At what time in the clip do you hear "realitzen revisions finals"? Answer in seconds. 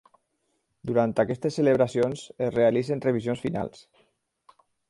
2.57-3.89